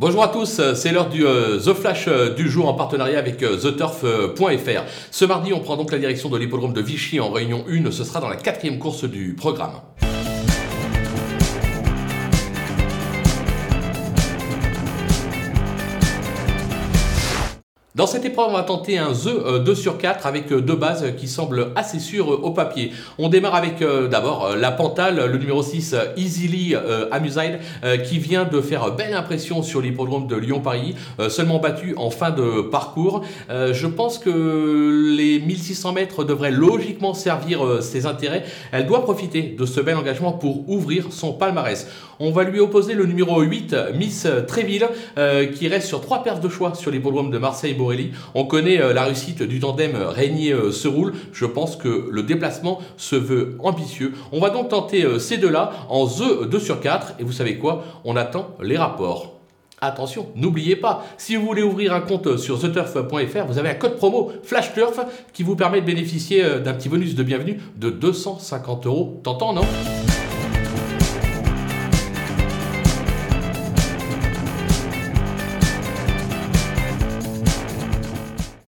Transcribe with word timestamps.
Bonjour 0.00 0.22
à 0.22 0.28
tous, 0.28 0.60
c'est 0.74 0.92
l'heure 0.92 1.08
du 1.08 1.26
euh, 1.26 1.58
The 1.58 1.74
Flash 1.74 2.06
euh, 2.06 2.32
du 2.32 2.48
jour 2.48 2.68
en 2.68 2.74
partenariat 2.74 3.18
avec 3.18 3.42
euh, 3.42 3.56
TheTurf.fr. 3.56 4.82
Ce 5.10 5.24
mardi, 5.24 5.52
on 5.52 5.58
prend 5.58 5.76
donc 5.76 5.90
la 5.90 5.98
direction 5.98 6.28
de 6.28 6.38
l'hippodrome 6.38 6.72
de 6.72 6.80
Vichy 6.80 7.18
en 7.18 7.32
réunion 7.32 7.64
1. 7.68 7.90
Ce 7.90 8.04
sera 8.04 8.20
dans 8.20 8.28
la 8.28 8.36
quatrième 8.36 8.78
course 8.78 9.02
du 9.02 9.34
programme. 9.34 9.72
Dans 17.94 18.06
cette 18.06 18.26
épreuve, 18.26 18.48
on 18.50 18.52
va 18.52 18.64
tenter 18.64 18.98
un 18.98 19.12
The 19.12 19.64
2 19.64 19.74
sur 19.74 19.96
4 19.96 20.26
avec 20.26 20.52
deux 20.52 20.76
bases 20.76 21.16
qui 21.16 21.26
semblent 21.26 21.68
assez 21.74 21.98
sûres 21.98 22.28
au 22.28 22.50
papier. 22.50 22.92
On 23.16 23.30
démarre 23.30 23.54
avec 23.54 23.82
d'abord 24.10 24.54
la 24.56 24.70
Pantale, 24.70 25.26
le 25.32 25.38
numéro 25.38 25.62
6 25.62 25.96
Easily 26.18 26.76
Amuside, 27.10 27.60
qui 28.04 28.18
vient 28.18 28.44
de 28.44 28.60
faire 28.60 28.92
belle 28.92 29.14
impression 29.14 29.62
sur 29.62 29.80
l'hippodrome 29.80 30.26
de 30.26 30.36
Lyon-Paris, 30.36 30.96
seulement 31.28 31.60
battu 31.60 31.94
en 31.96 32.10
fin 32.10 32.30
de 32.30 32.60
parcours. 32.60 33.24
Je 33.48 33.86
pense 33.86 34.18
que 34.18 35.14
les 35.16 35.40
1600 35.40 35.94
mètres 35.94 36.24
devraient 36.24 36.52
logiquement 36.52 37.14
servir 37.14 37.82
ses 37.82 38.04
intérêts. 38.04 38.44
Elle 38.70 38.86
doit 38.86 39.02
profiter 39.02 39.56
de 39.58 39.64
ce 39.64 39.80
bel 39.80 39.96
engagement 39.96 40.32
pour 40.32 40.68
ouvrir 40.68 41.06
son 41.10 41.32
palmarès. 41.32 41.88
On 42.20 42.32
va 42.32 42.42
lui 42.42 42.58
opposer 42.58 42.94
le 42.94 43.06
numéro 43.06 43.40
8, 43.40 43.74
Miss 43.94 44.26
Tréville, 44.46 44.88
qui 45.54 45.68
reste 45.68 45.88
sur 45.88 46.00
trois 46.00 46.22
paires 46.22 46.40
de 46.40 46.48
choix 46.48 46.74
sur 46.74 46.90
l'hippodrome 46.90 47.30
de 47.30 47.38
On 48.34 48.44
connaît 48.44 48.80
euh, 48.80 48.92
la 48.92 49.04
réussite 49.04 49.42
du 49.42 49.60
tandem 49.60 49.96
Régnier-Seroul. 49.96 51.14
Je 51.32 51.46
pense 51.46 51.76
que 51.76 52.08
le 52.10 52.22
déplacement 52.22 52.80
se 52.96 53.16
veut 53.16 53.56
ambitieux. 53.60 54.12
On 54.32 54.40
va 54.40 54.50
donc 54.50 54.68
tenter 54.68 55.04
euh, 55.04 55.18
ces 55.18 55.38
deux-là 55.38 55.70
en 55.88 56.06
The 56.06 56.48
2 56.48 56.58
sur 56.58 56.80
4. 56.80 57.14
Et 57.18 57.24
vous 57.24 57.32
savez 57.32 57.58
quoi? 57.58 57.84
On 58.04 58.16
attend 58.16 58.56
les 58.62 58.76
rapports. 58.76 59.38
Attention, 59.80 60.26
n'oubliez 60.34 60.74
pas, 60.74 61.04
si 61.18 61.36
vous 61.36 61.46
voulez 61.46 61.62
ouvrir 61.62 61.94
un 61.94 62.00
compte 62.00 62.36
sur 62.36 62.60
theturf.fr, 62.60 63.46
vous 63.46 63.58
avez 63.58 63.68
un 63.68 63.74
code 63.74 63.96
promo 63.96 64.32
FlashTurf 64.42 64.98
qui 65.32 65.44
vous 65.44 65.54
permet 65.54 65.80
de 65.80 65.86
bénéficier 65.86 66.44
euh, 66.44 66.58
d'un 66.58 66.74
petit 66.74 66.88
bonus 66.88 67.14
de 67.14 67.22
bienvenue 67.22 67.60
de 67.76 67.88
250 67.88 68.86
euros. 68.86 69.20
T'entends, 69.22 69.52
non? 69.52 69.62